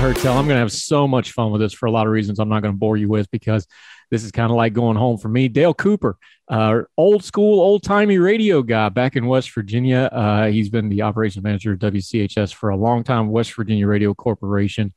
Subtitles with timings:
[0.00, 2.12] heard tell I'm going to have so much fun with this for a lot of
[2.12, 3.66] reasons I'm not going to bore you with because
[4.10, 5.48] this is kind of like going home for me.
[5.48, 6.18] Dale Cooper,
[6.48, 10.08] uh, old school, old timey radio guy back in West Virginia.
[10.12, 14.12] Uh, he's been the operations manager of WCHS for a long time, West Virginia Radio
[14.14, 14.92] Corporation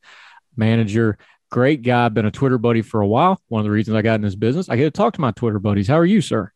[0.56, 1.16] manager.
[1.50, 3.40] Great guy, been a Twitter buddy for a while.
[3.48, 4.68] One of the reasons I got in this business.
[4.68, 5.86] I get to talk to my Twitter buddies.
[5.86, 6.50] How are you, sir?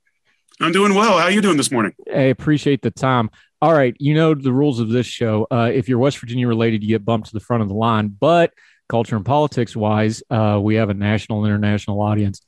[0.60, 1.18] I'm doing well.
[1.18, 1.94] How are you doing this morning?
[2.12, 3.30] I appreciate the time.
[3.62, 5.46] All right, you know the rules of this show.
[5.50, 8.08] Uh, if you're West Virginia related, you get bumped to the front of the line.
[8.08, 8.52] But
[8.88, 12.40] culture and politics wise, uh, we have a national, international audience.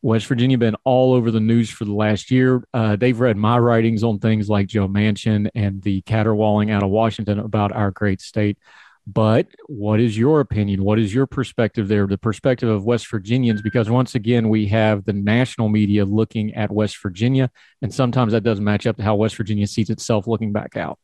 [0.00, 2.62] West Virginia been all over the news for the last year.
[2.72, 6.90] Uh, they've read my writings on things like Joe Manchin and the caterwauling out of
[6.90, 8.58] Washington about our great state.
[9.10, 10.84] But what is your opinion?
[10.84, 12.06] What is your perspective there?
[12.06, 16.70] The perspective of West Virginians, because once again, we have the national media looking at
[16.70, 20.52] West Virginia, and sometimes that doesn't match up to how West Virginia sees itself looking
[20.52, 20.98] back out.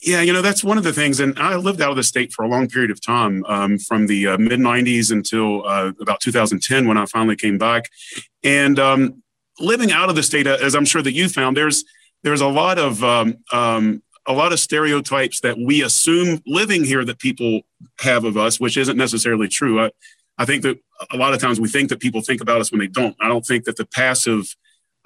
[0.00, 1.18] Yeah, you know, that's one of the things.
[1.18, 4.06] And I lived out of the state for a long period of time, um, from
[4.06, 7.90] the uh, mid 90s until uh, about 2010 when I finally came back.
[8.44, 9.22] And um,
[9.58, 11.84] living out of the state, as I'm sure that you found, there's
[12.22, 17.04] there's a lot of um, um a lot of stereotypes that we assume living here
[17.04, 17.62] that people
[18.00, 19.80] have of us, which isn't necessarily true.
[19.80, 19.90] I,
[20.36, 20.78] I think that
[21.10, 23.16] a lot of times we think that people think about us when they don't.
[23.20, 24.54] I don't think that the passive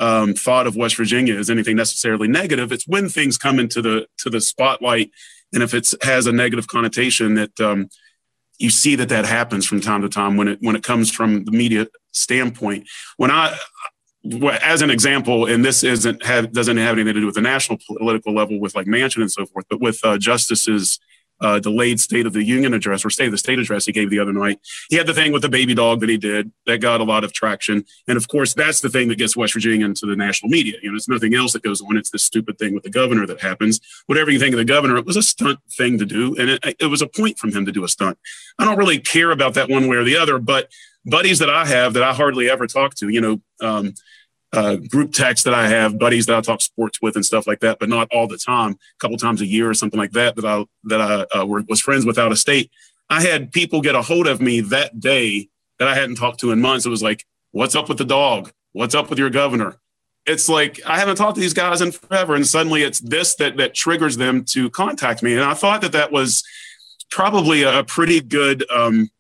[0.03, 2.72] um, thought of West Virginia is anything necessarily negative.
[2.72, 5.12] It's when things come into the to the spotlight,
[5.53, 7.89] and if it has a negative connotation, that um,
[8.58, 11.45] you see that that happens from time to time when it when it comes from
[11.45, 12.89] the media standpoint.
[13.17, 13.56] When I
[14.61, 17.78] as an example, and this isn't have doesn't have anything to do with the national
[17.86, 20.98] political level with like Manchin and so forth, but with uh, Justice's
[21.43, 24.11] uh, delayed State of the Union address or State of the State address he gave
[24.11, 24.61] the other night.
[24.89, 27.25] He had the thing with the baby dog that he did that got a lot
[27.25, 30.51] of traction, and of course that's the thing that gets West Virginia into the national
[30.51, 30.79] media.
[30.83, 31.97] You know, it's nothing else that goes on.
[31.97, 33.81] It's this stupid thing with the governor that happens.
[34.07, 36.77] Whatever you think of the governor, it was a stunt thing to do, and it,
[36.81, 38.19] it was a point from him to do a stunt.
[38.58, 40.70] I don't really care about that one way or the other, but
[41.05, 43.41] buddies that I have that I hardly ever talk to, you know.
[43.61, 43.95] Um,
[44.52, 47.61] uh, group text that I have, buddies that I talk sports with and stuff like
[47.61, 48.73] that, but not all the time.
[48.73, 50.36] A couple times a year or something like that.
[50.36, 52.70] That I that I uh, were, was friends with out of state.
[53.08, 55.48] I had people get a hold of me that day
[55.79, 56.85] that I hadn't talked to in months.
[56.85, 58.52] It was like, "What's up with the dog?
[58.73, 59.77] What's up with your governor?"
[60.27, 63.57] It's like I haven't talked to these guys in forever, and suddenly it's this that
[63.57, 65.33] that triggers them to contact me.
[65.33, 66.45] And I thought that that was
[67.11, 68.70] probably a pretty good.
[68.70, 69.11] Um,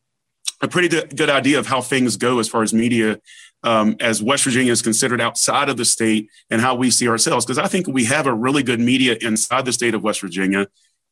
[0.64, 3.18] a pretty good idea of how things go as far as media
[3.62, 7.44] um, as West Virginia is considered outside of the state and how we see ourselves.
[7.44, 10.66] Because I think we have a really good media inside the state of West Virginia.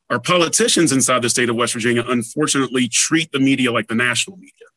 [0.09, 4.37] Our politicians inside the state of West Virginia, unfortunately, treat the media like the national
[4.37, 4.67] media.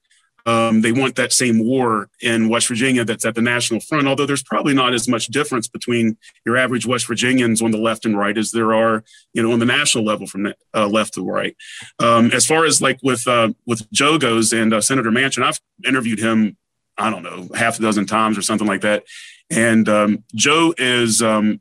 [0.47, 4.27] Um, they want that same war in West Virginia that's at the national front, although
[4.27, 8.17] there's probably not as much difference between your average West Virginians on the left and
[8.17, 9.03] right as there are,
[9.33, 11.57] you know, on the national level from uh, left to right.
[11.99, 15.61] Um, as far as like with uh, with Joe goes and uh, Senator Manchin, I've
[15.87, 16.59] interviewed him
[16.97, 19.05] I don't know, half a dozen times or something like that.
[19.51, 21.61] And um, Joe is um,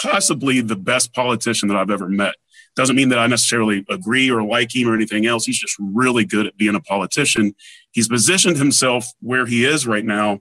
[0.00, 2.34] possibly the best politician that I've ever met.
[2.76, 5.44] Doesn't mean that I necessarily agree or like him or anything else.
[5.44, 7.54] He's just really good at being a politician.
[7.90, 10.40] He's positioned himself where he is right now,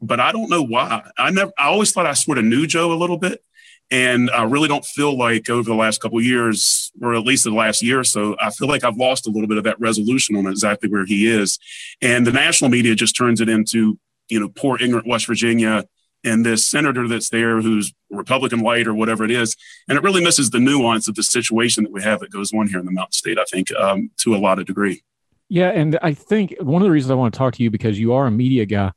[0.00, 1.08] but I don't know why.
[1.16, 1.52] I never.
[1.58, 3.42] I always thought I sort of knew Joe a little bit,
[3.90, 7.50] and I really don't feel like over the last couple years, or at least the
[7.50, 10.36] last year or so, I feel like I've lost a little bit of that resolution
[10.36, 11.58] on exactly where he is.
[12.02, 13.98] And the national media just turns it into,
[14.28, 15.84] you know, poor ignorant West Virginia
[16.24, 19.56] and this senator that's there who's Republican light or whatever it is.
[19.88, 22.66] And it really misses the nuance of the situation that we have that goes on
[22.66, 25.04] here in the Mountain State, I think, um, to a lot of degree.
[25.48, 25.70] Yeah.
[25.70, 28.14] And I think one of the reasons I want to talk to you because you
[28.14, 28.90] are a media guy,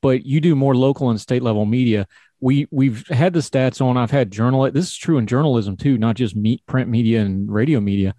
[0.00, 2.06] but you do more local and state level media
[2.42, 3.96] we we've had the stats on.
[3.96, 4.68] I've had journal.
[4.70, 8.14] This is true in journalism too, not just meet, print media and radio media.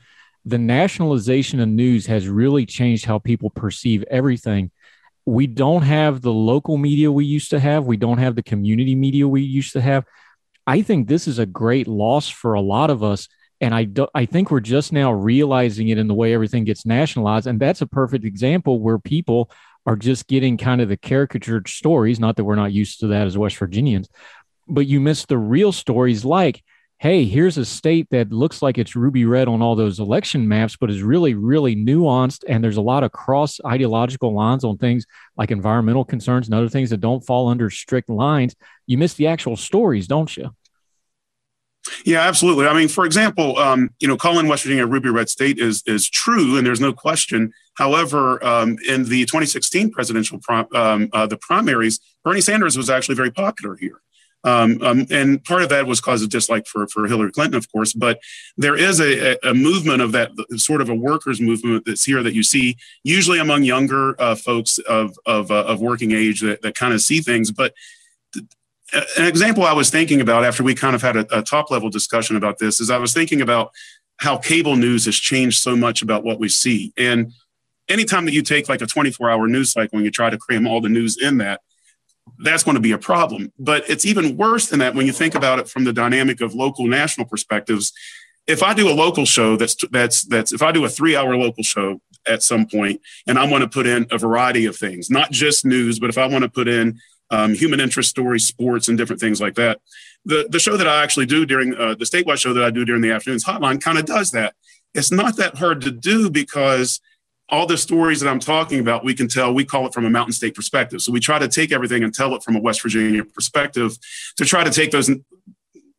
[0.46, 4.72] The nationalization of news has really changed how people perceive everything.
[5.26, 7.86] We don't have the local media we used to have.
[7.86, 10.06] We don't have the community media we used to have.
[10.66, 13.28] I think this is a great loss for a lot of us.
[13.60, 16.86] And I, do, I think we're just now realizing it in the way everything gets
[16.86, 17.48] nationalized.
[17.48, 19.52] And that's a perfect example where people
[19.86, 22.20] are just getting kind of the caricatured stories.
[22.20, 24.10] Not that we're not used to that as West Virginians,
[24.68, 26.64] but you miss the real stories like,
[27.00, 30.78] hey, here's a state that looks like it's ruby red on all those election maps,
[30.78, 32.46] but is really, really nuanced.
[32.48, 36.70] And there's a lot of cross ideological lines on things like environmental concerns and other
[36.70, 38.56] things that don't fall under strict lines.
[38.88, 40.56] You miss the actual stories, don't you?
[42.06, 42.66] Yeah, absolutely.
[42.66, 46.10] I mean, for example, um, you know, calling West Virginia Ruby Red State is is
[46.10, 47.52] true, and there's no question.
[47.76, 53.16] However, um, in the 2016 presidential prom, um, uh, the primaries, Bernie Sanders was actually
[53.16, 54.02] very popular here.
[54.46, 57.72] Um, um, and part of that was cause of dislike for, for Hillary Clinton, of
[57.72, 57.94] course.
[57.94, 58.20] But
[58.58, 62.34] there is a, a, movement of that sort of a workers' movement that's here that
[62.34, 66.76] you see usually among younger uh, folks of of, uh, of working age that, that
[66.76, 67.52] kind of see things.
[67.52, 67.74] But
[69.18, 71.90] an example I was thinking about after we kind of had a, a top level
[71.90, 73.72] discussion about this is I was thinking about
[74.18, 76.94] how cable news has changed so much about what we see.
[76.98, 77.34] And
[77.90, 80.68] anytime that you take like a 24 hour news cycle and you try to cram
[80.68, 81.62] all the news in that,
[82.40, 83.52] that's going to be a problem.
[83.60, 86.54] But it's even worse than that when you think about it from the dynamic of
[86.54, 87.92] local national perspectives.
[88.46, 91.64] If I do a local show that's that's that's if I do a 3-hour local
[91.64, 95.32] show at some point and I want to put in a variety of things, not
[95.32, 97.00] just news, but if I want to put in
[97.34, 99.82] um, human interest stories, sports, and different things like that.
[100.24, 102.86] The, the show that I actually do during uh, the statewide show that I do
[102.86, 104.54] during the afternoons hotline kind of does that.
[104.94, 107.02] It's not that hard to do because
[107.50, 110.10] all the stories that I'm talking about, we can tell, we call it from a
[110.10, 111.02] mountain state perspective.
[111.02, 113.98] So we try to take everything and tell it from a West Virginia perspective
[114.38, 115.10] to try to take those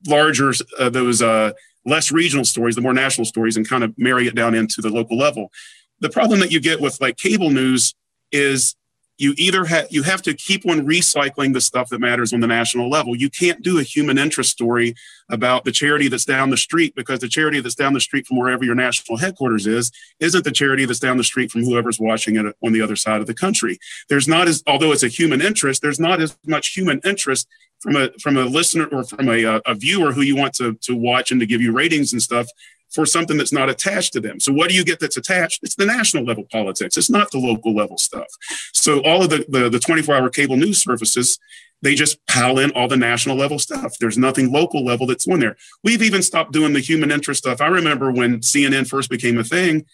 [0.06, 1.50] larger, uh, those uh,
[1.84, 4.88] less regional stories, the more national stories, and kind of marry it down into the
[4.88, 5.50] local level.
[5.98, 7.94] The problem that you get with like cable news
[8.30, 8.76] is
[9.16, 12.46] you either have you have to keep on recycling the stuff that matters on the
[12.46, 13.14] national level.
[13.14, 14.94] You can't do a human interest story
[15.30, 18.38] about the charity that's down the street because the charity that's down the street from
[18.38, 22.36] wherever your national headquarters is isn't the charity that's down the street from whoever's watching
[22.36, 23.78] it on the other side of the country.
[24.08, 27.96] There's not as although it's a human interest there's not as much human interest from
[27.96, 31.30] a from a listener or from a, a viewer who you want to to watch
[31.30, 32.48] and to give you ratings and stuff
[32.94, 34.38] for something that's not attached to them.
[34.38, 35.60] So what do you get that's attached?
[35.62, 36.96] It's the national level politics.
[36.96, 38.28] It's not the local level stuff.
[38.72, 41.38] So all of the the, the 24 hour cable news services,
[41.82, 43.98] they just pile in all the national level stuff.
[43.98, 45.56] There's nothing local level that's on there.
[45.82, 47.60] We've even stopped doing the human interest stuff.
[47.60, 49.84] I remember when CNN first became a thing,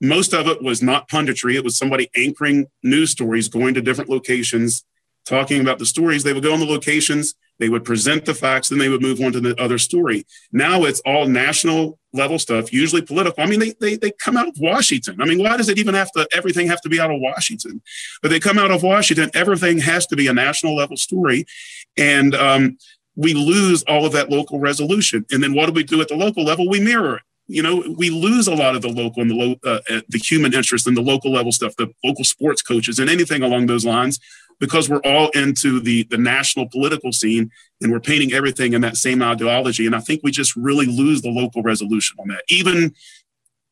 [0.00, 1.54] most of it was not punditry.
[1.54, 4.84] It was somebody anchoring news stories, going to different locations,
[5.24, 6.22] talking about the stories.
[6.22, 9.20] They would go on the locations, they would present the facts, then they would move
[9.20, 10.26] on to the other story.
[10.52, 13.42] Now it's all national level stuff, usually political.
[13.42, 15.20] I mean, they, they, they come out of Washington.
[15.20, 17.82] I mean, why does it even have to, everything have to be out of Washington?
[18.22, 21.44] But they come out of Washington, everything has to be a national level story.
[21.96, 22.78] And um,
[23.16, 25.26] we lose all of that local resolution.
[25.30, 26.68] And then what do we do at the local level?
[26.68, 29.54] We mirror it you know we lose a lot of the local and the low,
[29.64, 33.10] uh, uh, the human interest and the local level stuff the local sports coaches and
[33.10, 34.20] anything along those lines
[34.58, 37.50] because we're all into the the national political scene
[37.80, 39.86] and we're painting everything in that same ideology.
[39.86, 42.42] And i think we just really lose the local resolution on that.
[42.48, 42.94] Even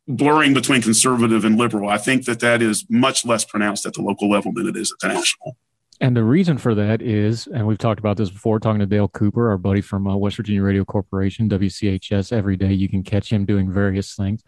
[0.08, 4.00] blurring between conservative and liberal i think that that is much less pronounced at the
[4.00, 5.56] local level than it is at the national.
[6.00, 9.08] And the reason for that is, and we've talked about this before, talking to Dale
[9.08, 13.32] Cooper, our buddy from uh, West Virginia Radio Corporation, WCHS, every day you can catch
[13.32, 14.42] him doing various things.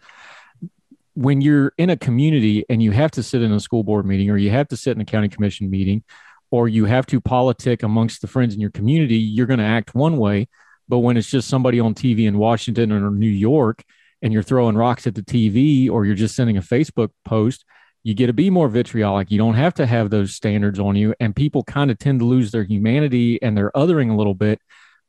[1.15, 4.29] When you're in a community and you have to sit in a school board meeting
[4.29, 6.03] or you have to sit in a county commission meeting
[6.51, 9.95] or you have to politic amongst the friends in your community, you're going to act
[9.95, 10.47] one way.
[10.87, 13.83] But when it's just somebody on TV in Washington or New York
[14.21, 17.63] and you're throwing rocks at the TV or you're just sending a Facebook post,
[18.03, 19.29] you get to be more vitriolic.
[19.29, 21.13] You don't have to have those standards on you.
[21.19, 24.59] And people kind of tend to lose their humanity and their othering a little bit.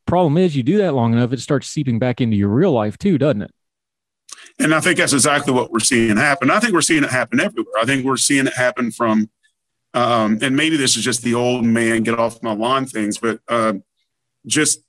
[0.07, 2.99] Problem is, you do that long enough, it starts seeping back into your real life
[2.99, 3.51] too, doesn't it?
[4.59, 6.51] And I think that's exactly what we're seeing happen.
[6.51, 7.75] I think we're seeing it happen everywhere.
[7.81, 9.31] I think we're seeing it happen from
[9.95, 13.41] um, and maybe this is just the old man get off my lawn things, but
[13.49, 13.75] uh,
[14.47, 14.83] just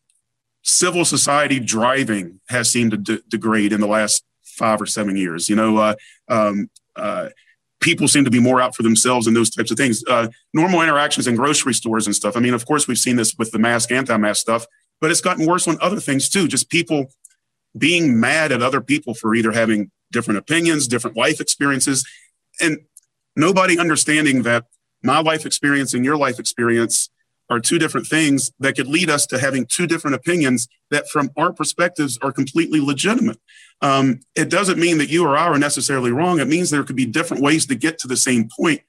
[0.63, 5.49] civil society driving has seemed to de- degrade in the last five or seven years.
[5.49, 5.95] You know, uh,
[6.29, 7.29] um, uh,
[7.79, 10.03] people seem to be more out for themselves and those types of things.
[10.07, 12.37] Uh, normal interactions in grocery stores and stuff.
[12.37, 14.65] I mean, of course, we've seen this with the mask, anti-mask stuff,
[14.99, 16.47] but it's gotten worse on other things too.
[16.47, 17.07] Just people
[17.75, 22.05] being mad at other people for either having different opinions, different life experiences,
[22.59, 22.79] and
[23.35, 24.65] nobody understanding that
[25.03, 27.09] my life experience and your life experience
[27.49, 31.29] are two different things that could lead us to having two different opinions that from
[31.35, 33.37] our perspectives are completely legitimate.
[33.81, 36.39] Um, it doesn't mean that you or i are necessarily wrong.
[36.39, 38.81] It means there could be different ways to get to the same point.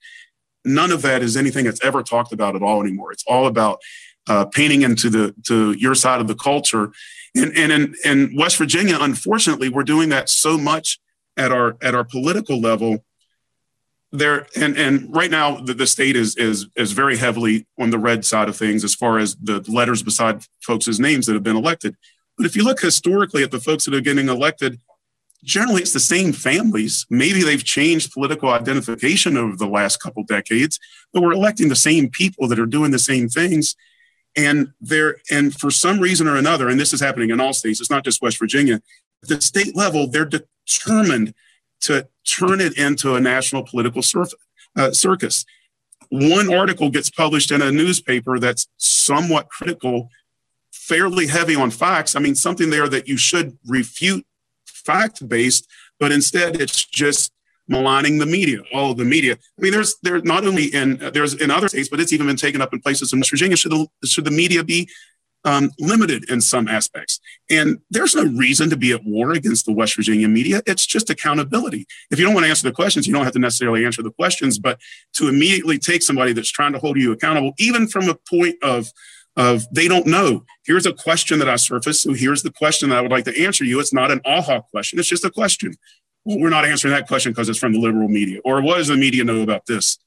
[0.65, 3.11] None of that is anything that's ever talked about at all anymore.
[3.11, 3.81] It's all about
[4.29, 6.93] uh, painting into the to your side of the culture.
[7.35, 11.01] And, and in, in west virginia unfortunately we're doing that so much
[11.39, 13.03] at our at our political level
[14.13, 17.99] there and and right now the, the state is is is very heavily on the
[17.99, 21.57] red side of things as far as the letters beside folks' names that have been
[21.57, 21.97] elected.
[22.37, 24.79] But if you look historically at the folks that are getting elected,
[25.43, 27.07] generally it's the same families.
[27.09, 30.79] Maybe they've changed political identification over the last couple decades,
[31.13, 33.77] but we're electing the same people that are doing the same things.
[34.37, 37.81] And there, and for some reason or another, and this is happening in all states,
[37.81, 38.81] it's not just West Virginia,
[39.23, 41.35] at the state level, they're determined
[41.83, 44.29] to turn it into a national political surf,
[44.77, 45.45] uh, circus.
[46.11, 50.11] One article gets published in a newspaper that's somewhat critical,
[50.71, 52.15] fairly heavy on facts.
[52.15, 54.27] I mean, something there that you should refute
[54.67, 57.33] fact based, but instead it's just
[57.69, 59.35] maligning the media, all the media.
[59.35, 62.37] I mean, there's there's not only in there's in other states, but it's even been
[62.37, 63.57] taken up in places in West Virginia.
[63.57, 64.89] Should the should the media be
[65.45, 67.21] um, limited in some aspects?
[67.51, 70.63] And there's no reason to be at war against the West Virginia media.
[70.67, 71.87] It's just accountability.
[72.11, 74.13] If you don't want to answer the questions, you don't have to necessarily answer the
[74.13, 74.79] questions, but
[75.15, 78.93] to immediately take somebody that's trying to hold you accountable, even from a point of
[79.35, 80.45] of they don't know.
[80.67, 82.03] Here's a question that I surfaced.
[82.03, 83.81] So here's the question that I would like to answer you.
[83.81, 84.99] It's not an aha question.
[84.99, 85.75] It's just a question
[86.25, 88.41] well, we're not answering that question because it's from the liberal media.
[88.45, 89.99] Or what does the media know about this?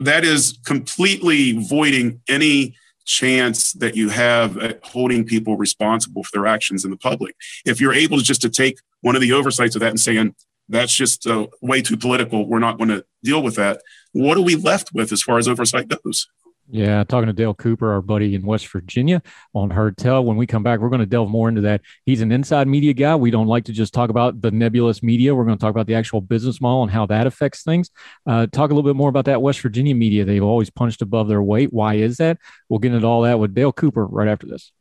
[0.00, 6.46] That is completely voiding any chance that you have at holding people responsible for their
[6.46, 7.34] actions in the public.
[7.64, 10.34] If you're able to just to take one of the oversights of that and saying,
[10.68, 13.80] that's just uh, way too political, we're not going to deal with that.
[14.12, 16.28] What are we left with as far as oversight goes?
[16.68, 19.22] Yeah, talking to Dale Cooper, our buddy in West Virginia
[19.54, 20.24] on Heard Tell.
[20.24, 21.82] When we come back, we're going to delve more into that.
[22.04, 23.14] He's an inside media guy.
[23.14, 25.32] We don't like to just talk about the nebulous media.
[25.32, 27.90] We're going to talk about the actual business model and how that affects things.
[28.26, 30.24] Uh, talk a little bit more about that West Virginia media.
[30.24, 31.72] They've always punched above their weight.
[31.72, 32.38] Why is that?
[32.68, 34.72] We'll get into all that with Dale Cooper right after this.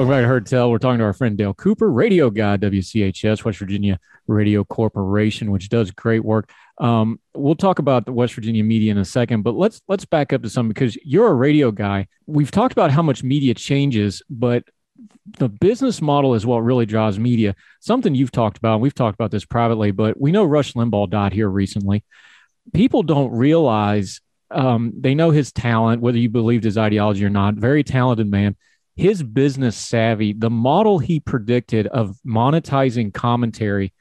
[0.00, 0.70] Welcome back to Heard Tell.
[0.70, 5.68] We're talking to our friend Dale Cooper, radio guy, WCHS, West Virginia Radio Corporation, which
[5.68, 6.50] does great work.
[6.78, 10.32] Um, we'll talk about the West Virginia media in a second, but let's let's back
[10.32, 12.08] up to something because you're a radio guy.
[12.26, 14.64] We've talked about how much media changes, but
[15.36, 17.54] the business model is what really drives media.
[17.80, 21.10] Something you've talked about, and we've talked about this privately, but we know Rush Limbaugh
[21.10, 22.04] died here recently.
[22.72, 27.56] People don't realize um, they know his talent, whether you believed his ideology or not.
[27.56, 28.56] Very talented man
[28.96, 33.92] his business savvy, the model he predicted of monetizing commentary,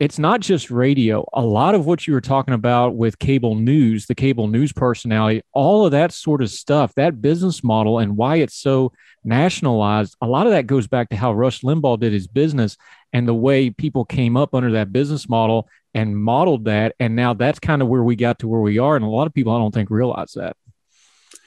[0.00, 1.26] it's not just radio.
[1.32, 5.42] A lot of what you were talking about with cable news, the cable news personality,
[5.52, 8.92] all of that sort of stuff, that business model and why it's so
[9.22, 12.76] nationalized, a lot of that goes back to how Rush Limbaugh did his business
[13.12, 16.94] and the way people came up under that business model and modeled that.
[16.98, 18.96] And now that's kind of where we got to where we are.
[18.96, 20.56] And a lot of people, I don't think, realize that.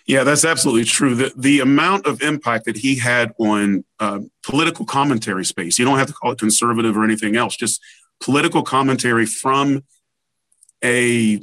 [0.08, 1.16] Yeah, that's absolutely true.
[1.16, 5.98] The, the amount of impact that he had on uh, political commentary space, you don't
[5.98, 7.82] have to call it conservative or anything else, just
[8.22, 9.84] political commentary from
[10.82, 11.36] a,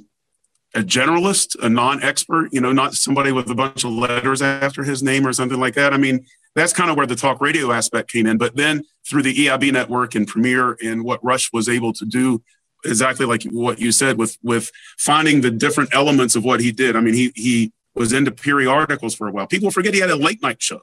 [0.74, 4.82] a generalist, a non expert, you know, not somebody with a bunch of letters after
[4.82, 5.92] his name or something like that.
[5.92, 8.38] I mean, that's kind of where the talk radio aspect came in.
[8.38, 12.42] But then through the EIB network and Premiere and what Rush was able to do
[12.86, 16.96] exactly like what you said with with finding the different elements of what he did.
[16.96, 19.46] I mean, he he was into periodicals for a while.
[19.46, 20.80] People forget he had a late night show.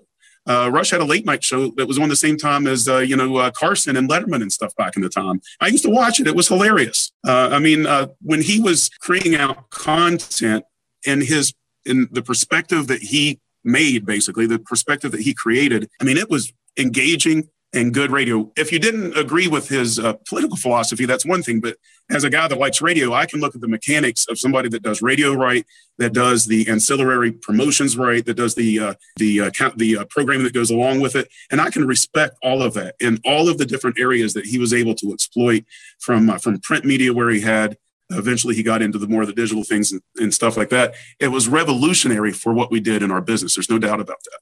[0.48, 2.98] Uh, Rush had a late night show that was on the same time as uh,
[2.98, 5.42] you know uh, Carson and Letterman and stuff back in the time.
[5.60, 7.12] I used to watch it; it was hilarious.
[7.28, 10.66] Uh, I mean, uh, when he was creating out content
[11.06, 11.54] in his
[11.86, 15.90] in the perspective that he made, basically the perspective that he created.
[16.00, 18.52] I mean, it was engaging and good radio.
[18.58, 21.62] If you didn't agree with his uh, political philosophy, that's one thing.
[21.62, 21.78] But
[22.10, 24.84] as a guy that likes radio, I can look at the mechanics of somebody that
[24.84, 25.66] does radio right,
[25.98, 30.44] that does the ancillary promotions right, that does the uh, the uh, the uh, programming
[30.44, 33.58] that goes along with it, and I can respect all of that and all of
[33.58, 35.64] the different areas that he was able to exploit
[36.00, 37.78] from uh, from print media where he had.
[38.14, 40.96] Eventually, he got into the more of the digital things and, and stuff like that.
[41.22, 43.56] It was revolutionary for what we did in our business.
[43.56, 44.40] There's no doubt about that.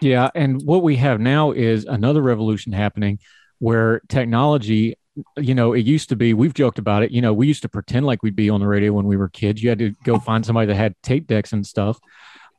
[0.00, 0.30] Yeah.
[0.34, 3.18] And what we have now is another revolution happening
[3.58, 4.94] where technology,
[5.36, 7.68] you know, it used to be, we've joked about it, you know, we used to
[7.68, 9.62] pretend like we'd be on the radio when we were kids.
[9.62, 11.98] You had to go find somebody that had tape decks and stuff.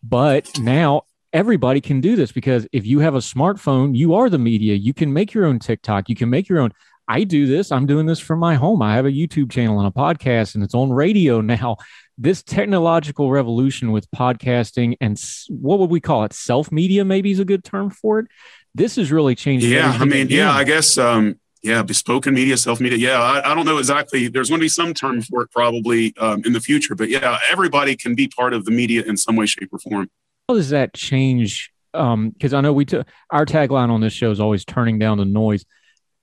[0.04, 4.38] But now everybody can do this because if you have a smartphone, you are the
[4.38, 4.76] media.
[4.76, 6.72] You can make your own TikTok, you can make your own.
[7.08, 7.72] I do this.
[7.72, 8.84] I'm doing this from my home.
[8.84, 11.78] I have a YouTube channel and a podcast, and it's on radio now
[12.20, 16.34] this technological revolution with podcasting and what would we call it?
[16.34, 18.28] Self media, maybe is a good term for it.
[18.76, 19.72] This is really changing.
[19.72, 22.98] Yeah, I mean, yeah, I guess, um, yeah, bespoken media, self media.
[22.98, 24.28] Yeah, I, I, don't know exactly.
[24.28, 27.40] There's going to be some term for it probably um, in the future, but yeah,
[27.50, 30.10] everybody can be part of the media in some way, shape, or form.
[30.50, 31.72] How does that change?
[31.94, 35.18] Because um, I know we took our tagline on this show is always turning down
[35.18, 35.66] the noise.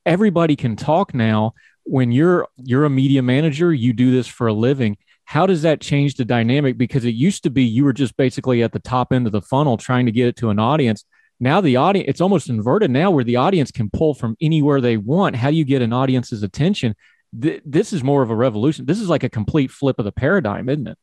[0.04, 1.54] Everybody can talk now.
[1.84, 5.80] When you're you're a media manager, you do this for a living how does that
[5.80, 6.78] change the dynamic?
[6.78, 9.42] Because it used to be you were just basically at the top end of the
[9.42, 11.04] funnel trying to get it to an audience.
[11.38, 14.96] now the audience it's almost inverted now where the audience can pull from anywhere they
[14.96, 16.94] want how do you get an audience's attention
[17.38, 20.12] Th- this is more of a revolution this is like a complete flip of the
[20.12, 20.98] paradigm isn't it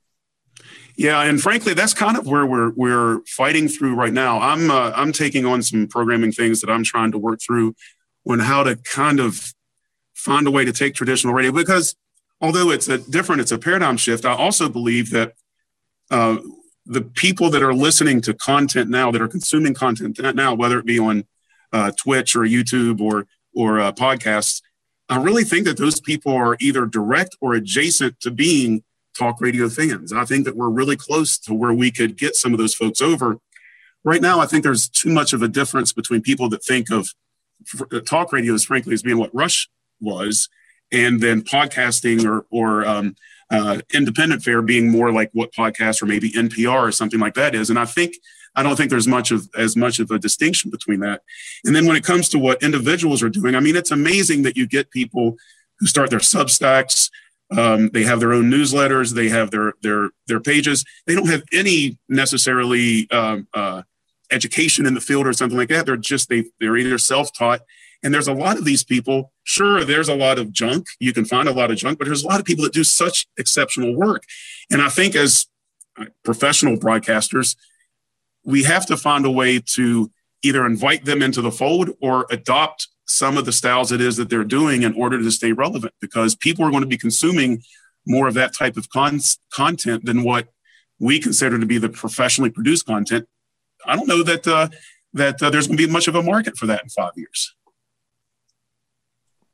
[0.95, 4.39] yeah, and frankly, that's kind of where we're we're fighting through right now.
[4.39, 7.73] I'm uh, I'm taking on some programming things that I'm trying to work through
[8.29, 9.53] on how to kind of
[10.13, 11.95] find a way to take traditional radio because
[12.43, 14.25] although it's a different, it's a paradigm shift.
[14.25, 15.33] I also believe that
[16.11, 16.37] uh,
[16.85, 20.85] the people that are listening to content now, that are consuming content now, whether it
[20.85, 21.23] be on
[21.71, 24.61] uh, Twitch or YouTube or or uh, podcasts,
[25.09, 28.83] I really think that those people are either direct or adjacent to being
[29.17, 30.11] talk radio fans.
[30.11, 32.99] I think that we're really close to where we could get some of those folks
[32.99, 33.37] over.
[34.03, 37.13] Right now, I think there's too much of a difference between people that think of
[38.05, 39.69] talk radio as frankly as being what Rush
[40.01, 40.49] was,
[40.93, 43.15] and then podcasting or or um,
[43.49, 47.53] uh, independent fare being more like what podcast or maybe NPR or something like that
[47.53, 47.69] is.
[47.69, 48.15] And I think
[48.55, 51.21] I don't think there's much of as much of a distinction between that.
[51.65, 54.55] And then when it comes to what individuals are doing, I mean, it's amazing that
[54.55, 55.35] you get people
[55.79, 57.09] who start their Substacks.
[57.51, 59.13] Um, they have their own newsletters.
[59.13, 60.85] They have their their their pages.
[61.07, 63.83] They don't have any necessarily um, uh,
[64.31, 65.85] education in the field or something like that.
[65.85, 67.61] They're just they they're either self taught
[68.03, 69.31] and there's a lot of these people.
[69.43, 70.87] Sure, there's a lot of junk.
[70.99, 72.83] You can find a lot of junk, but there's a lot of people that do
[72.83, 74.23] such exceptional work.
[74.69, 75.47] And I think as
[76.23, 77.55] professional broadcasters,
[78.43, 82.89] we have to find a way to either invite them into the fold or adopt
[83.05, 86.35] some of the styles it is that they're doing in order to stay relevant because
[86.35, 87.61] people are going to be consuming
[88.05, 89.19] more of that type of con-
[89.53, 90.47] content than what
[90.99, 93.27] we consider to be the professionally produced content.
[93.85, 94.69] I don't know that uh,
[95.13, 97.55] that uh, there's going to be much of a market for that in five years.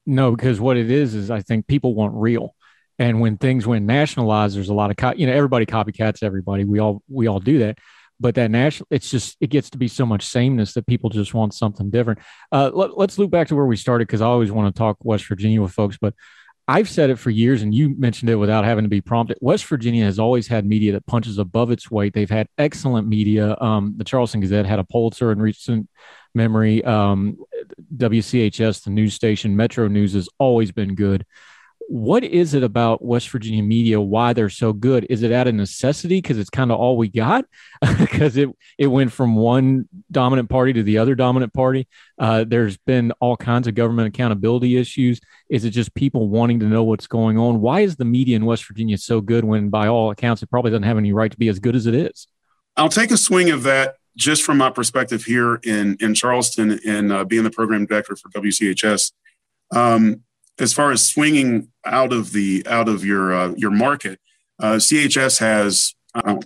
[0.10, 2.56] No, because what it is is I think people want real.
[2.98, 6.66] And when things went nationalized, there's a lot of co- you know everybody copycats everybody.
[6.66, 7.78] We all we all do that.
[8.20, 11.36] But that national, it's just it gets to be so much sameness that people just
[11.36, 12.20] want something different.
[12.52, 14.98] Uh, let, let's loop back to where we started because I always want to talk
[15.04, 15.98] West Virginia with folks.
[16.02, 16.16] But
[16.68, 19.38] I've said it for years, and you mentioned it without having to be prompted.
[19.42, 22.14] West Virginia has always had media that punches above its weight.
[22.16, 23.56] They've had excellent media.
[23.62, 25.88] Um, the Charleston Gazette had a Pulitzer in recent
[26.34, 26.84] memory.
[26.84, 27.38] Um,
[27.96, 31.26] WCHS, the news station, Metro News has always been good.
[31.92, 34.00] What is it about West Virginia media?
[34.00, 35.08] Why they're so good?
[35.10, 37.46] Is it out of necessity because it's kind of all we got?
[37.98, 41.88] Because it it went from one dominant party to the other dominant party.
[42.20, 45.20] Uh, there's been all kinds of government accountability issues.
[45.50, 47.62] Is it just people wanting to know what's going on?
[47.62, 50.72] Why is the media in West Virginia so good when, by all accounts, it probably
[50.72, 52.28] doesn't have any right to be as good as it is?
[52.78, 57.12] I'll take a swing of that just from my perspective here in in Charleston and
[57.12, 59.14] uh, being the program director for WCHS,
[59.72, 60.22] um,
[60.60, 64.20] as far as swinging out of the out of your uh, your market,
[64.60, 65.96] uh, CHS has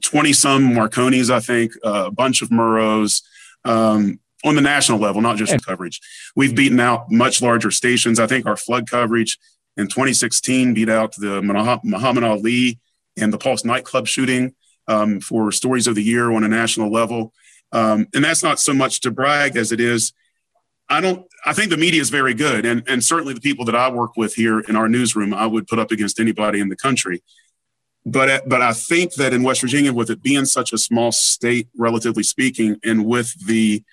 [0.01, 3.21] twenty some Marconis, I think, uh, a bunch of Murrows.
[3.65, 6.01] Um, on the national level, not just coverage.
[6.35, 8.19] We've beaten out much larger stations.
[8.19, 9.39] I think our flood coverage
[9.77, 12.77] in 2016 beat out the Muhammad Ali
[13.15, 14.53] and the Pulse nightclub shooting
[14.89, 17.33] um, for stories of the year on a national level.
[17.73, 20.13] Um, and that's not so much to brag as it is.
[20.89, 21.25] I don't.
[21.45, 24.15] I think the media is very good, and and certainly the people that I work
[24.15, 27.23] with here in our newsroom, I would put up against anybody in the country.
[28.05, 31.67] But but I think that in West Virginia, with it being such a small state,
[31.75, 33.83] relatively speaking, and with the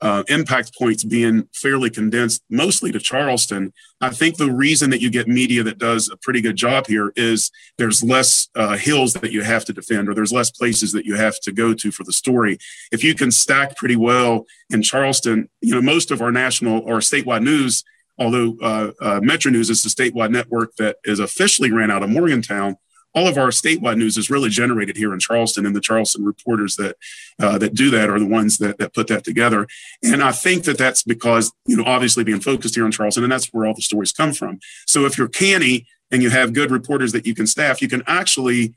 [0.00, 3.72] uh, impact points being fairly condensed mostly to Charleston.
[4.00, 7.12] I think the reason that you get media that does a pretty good job here
[7.16, 11.06] is there's less uh, hills that you have to defend or there's less places that
[11.06, 12.58] you have to go to for the story.
[12.92, 16.98] If you can stack pretty well in Charleston, you know, most of our national or
[16.98, 17.82] statewide news,
[18.18, 22.10] although uh, uh Metro News is the statewide network that is officially ran out of
[22.10, 22.76] Morgantown,
[23.16, 26.76] all of our statewide news is really generated here in Charleston, and the Charleston reporters
[26.76, 26.96] that
[27.40, 29.66] uh, that do that are the ones that that put that together.
[30.04, 33.32] And I think that that's because you know obviously being focused here in Charleston, and
[33.32, 34.60] that's where all the stories come from.
[34.86, 38.02] So if you're canny and you have good reporters that you can staff, you can
[38.06, 38.74] actually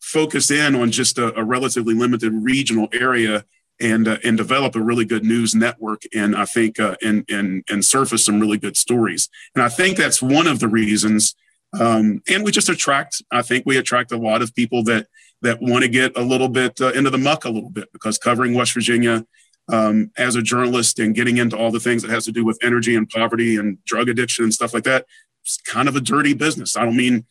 [0.00, 3.44] focus in on just a, a relatively limited regional area
[3.80, 7.62] and uh, and develop a really good news network and I think uh, and and
[7.70, 9.28] and surface some really good stories.
[9.54, 11.36] And I think that's one of the reasons
[11.78, 15.06] um, and we just attract i think we attract a lot of people that
[15.40, 18.18] that want to get a little bit uh, into the muck a little bit because
[18.18, 19.24] covering west virginia
[19.70, 22.58] um, as a journalist and getting into all the things that has to do with
[22.62, 25.04] energy and poverty and drug addiction and stuff like that
[25.48, 26.76] it's kind of a dirty business.
[26.76, 27.24] I don't mean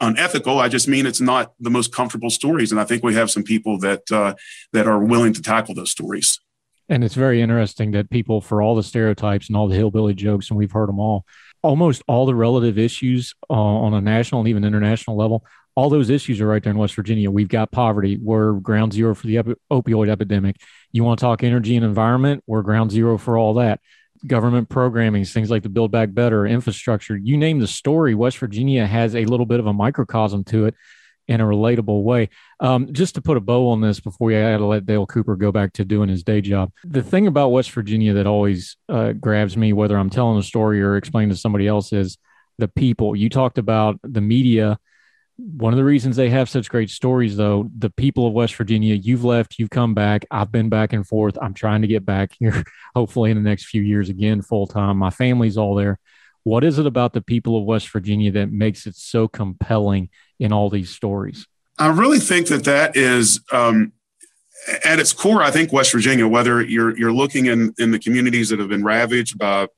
[0.00, 2.72] unethical i just mean it's not the most comfortable stories.
[2.72, 4.34] And i think we have some people that uh,
[4.72, 6.40] that are willing to tackle those stories.
[6.88, 10.50] And it's very interesting that people for all the stereotypes and all the hillbilly jokes
[10.50, 11.24] and we've heard them all
[11.62, 15.44] almost all the relative issues uh, on a national and even international level
[15.74, 17.30] all those issues are right there in West Virginia.
[17.30, 18.18] We've got poverty.
[18.20, 20.56] We're ground zero for the epi- opioid epidemic.
[20.92, 22.44] You want to talk energy and environment?
[22.46, 23.80] We're ground zero for all that.
[24.26, 28.86] Government programming, things like the Build Back Better, infrastructure, you name the story, West Virginia
[28.86, 30.74] has a little bit of a microcosm to it
[31.32, 32.28] in a relatable way.
[32.60, 35.36] Um, just to put a bow on this before we had to let Dale Cooper
[35.36, 36.72] go back to doing his day job.
[36.84, 40.82] The thing about West Virginia that always uh, grabs me, whether I'm telling a story
[40.82, 42.18] or explaining to somebody else, is
[42.58, 43.16] the people.
[43.16, 44.78] You talked about the media
[45.36, 48.94] one of the reasons they have such great stories, though, the people of West Virginia,
[48.94, 50.24] you've left, you've come back.
[50.30, 51.38] I've been back and forth.
[51.40, 52.62] I'm trying to get back here,
[52.94, 54.98] hopefully in the next few years again, full time.
[54.98, 55.98] My family's all there.
[56.44, 60.52] What is it about the people of West Virginia that makes it so compelling in
[60.52, 61.46] all these stories?
[61.78, 63.92] I really think that that is, um,
[64.84, 68.50] at its core, I think West Virginia, whether you're you're looking in in the communities
[68.50, 69.68] that have been ravaged by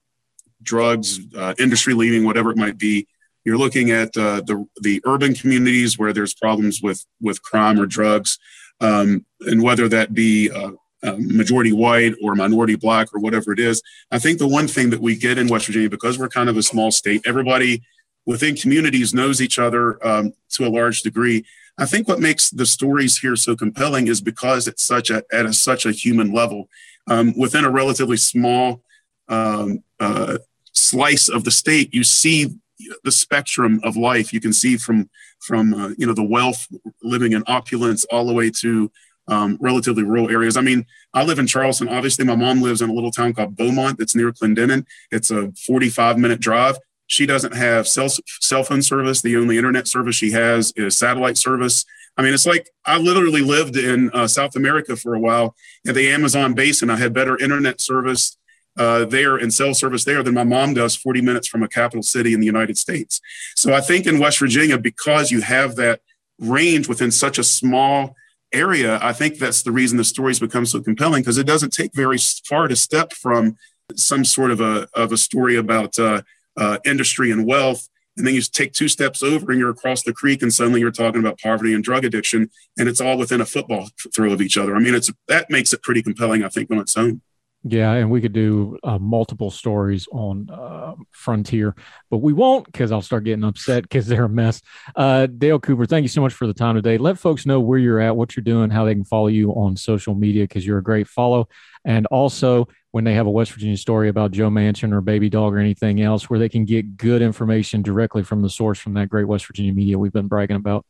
[0.62, 3.06] drugs, uh, industry leaving, whatever it might be,
[3.44, 7.86] you're looking at uh, the the urban communities where there's problems with with crime or
[7.86, 8.38] drugs,
[8.80, 10.72] um, and whether that be uh,
[11.04, 13.82] uh, majority white or minority black or whatever it is.
[14.10, 16.56] I think the one thing that we get in West Virginia because we're kind of
[16.56, 17.82] a small state, everybody
[18.26, 21.44] within communities knows each other um, to a large degree.
[21.76, 25.46] I think what makes the stories here so compelling is because it's such a at
[25.46, 26.68] a, such a human level
[27.06, 28.82] um, within a relatively small
[29.28, 30.38] um, uh,
[30.72, 31.92] slice of the state.
[31.92, 32.54] You see
[33.02, 34.32] the spectrum of life.
[34.32, 36.66] You can see from from uh, you know the wealth
[37.02, 38.90] living in opulence all the way to
[39.28, 40.56] um, relatively rural areas.
[40.56, 41.88] I mean, I live in Charleston.
[41.88, 44.86] Obviously, my mom lives in a little town called Bomont that's near Clendenin.
[45.10, 46.78] It's a 45 minute drive.
[47.06, 49.20] She doesn't have cell, cell phone service.
[49.20, 51.84] The only internet service she has is satellite service.
[52.16, 55.54] I mean, it's like I literally lived in uh, South America for a while
[55.86, 56.90] at the Amazon basin.
[56.90, 58.36] I had better internet service
[58.76, 62.02] uh, there and cell service there than my mom does 40 minutes from a capital
[62.02, 63.20] city in the United States.
[63.56, 66.00] So I think in West Virginia, because you have that
[66.38, 68.16] range within such a small
[68.54, 71.94] area, I think that's the reason the stories become so compelling because it doesn't take
[71.94, 73.56] very far to step from
[73.94, 76.22] some sort of a, of a story about uh,
[76.56, 77.88] uh, industry and wealth.
[78.16, 80.92] And then you take two steps over and you're across the creek and suddenly you're
[80.92, 84.56] talking about poverty and drug addiction and it's all within a football throw of each
[84.56, 84.76] other.
[84.76, 87.22] I mean, it's that makes it pretty compelling, I think, on its own.
[87.66, 91.74] Yeah, and we could do uh, multiple stories on uh, Frontier,
[92.10, 94.60] but we won't because I'll start getting upset because they're a mess.
[94.94, 96.98] Uh, Dale Cooper, thank you so much for the time today.
[96.98, 99.78] Let folks know where you're at, what you're doing, how they can follow you on
[99.78, 101.48] social media because you're a great follow.
[101.86, 105.54] And also, when they have a West Virginia story about Joe Manchin or Baby Dog
[105.54, 109.08] or anything else, where they can get good information directly from the source from that
[109.08, 110.84] great West Virginia media we've been bragging about.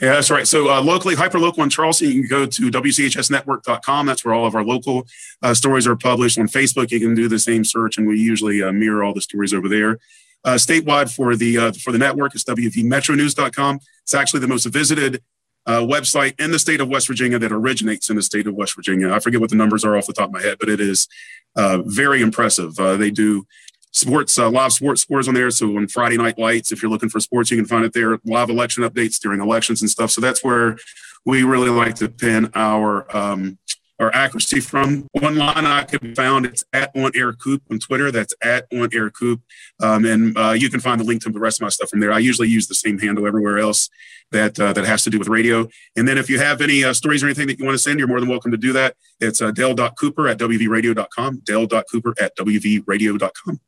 [0.00, 0.46] Yeah, that's right.
[0.46, 4.06] So uh, locally, hyper local in Charleston, you can go to WCHSnetwork.com.
[4.06, 5.06] That's where all of our local
[5.42, 6.38] uh, stories are published.
[6.38, 9.20] On Facebook, you can do the same search, and we usually uh, mirror all the
[9.20, 9.98] stories over there.
[10.44, 13.80] Uh, statewide for the uh, for the network is WVMetroNews.com.
[14.02, 15.22] It's actually the most visited
[15.66, 18.76] uh, website in the state of West Virginia that originates in the state of West
[18.76, 19.12] Virginia.
[19.12, 21.08] I forget what the numbers are off the top of my head, but it is
[21.56, 22.76] very impressive.
[22.76, 23.46] they do
[23.92, 25.50] sports, uh, live sports scores on there.
[25.50, 28.18] So on Friday Night Lights, if you're looking for sports, you can find it there.
[28.24, 30.10] Live election updates during elections and stuff.
[30.10, 30.76] So that's where
[31.24, 33.58] we really like to pin our um,
[33.98, 35.08] our accuracy from.
[35.12, 38.10] One line I can found, it's at on air coop on Twitter.
[38.10, 39.40] That's at on air coop.
[39.82, 42.00] Um, and uh, you can find the link to the rest of my stuff from
[42.00, 42.12] there.
[42.12, 43.88] I usually use the same handle everywhere else
[44.32, 45.68] that uh, that has to do with radio.
[45.96, 47.98] And then if you have any uh, stories or anything that you want to send,
[47.98, 48.96] you're more than welcome to do that.
[49.20, 53.60] It's uh, Dale.Cooper at WVRadio.com, Dale.Cooper at WVRadio.com.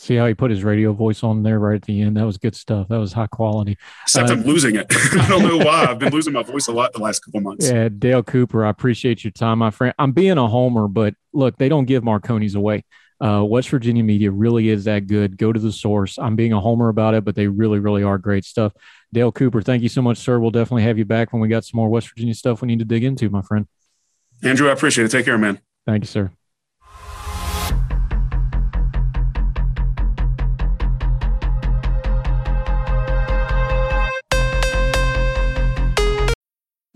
[0.00, 2.16] See how he put his radio voice on there right at the end?
[2.16, 2.88] That was good stuff.
[2.88, 3.76] That was high quality.
[4.04, 4.86] Except uh, I'm losing it.
[5.12, 5.84] I don't know why.
[5.84, 7.68] I've been losing my voice a lot the last couple months.
[7.68, 9.92] Yeah, Dale Cooper, I appreciate your time, my friend.
[9.98, 12.86] I'm being a homer, but look, they don't give Marconi's away.
[13.22, 15.36] Uh, West Virginia media really is that good.
[15.36, 16.18] Go to the source.
[16.18, 18.72] I'm being a homer about it, but they really, really are great stuff.
[19.12, 20.38] Dale Cooper, thank you so much, sir.
[20.38, 22.78] We'll definitely have you back when we got some more West Virginia stuff we need
[22.78, 23.68] to dig into, my friend.
[24.42, 25.10] Andrew, I appreciate it.
[25.10, 25.60] Take care, man.
[25.84, 26.32] Thank you, sir.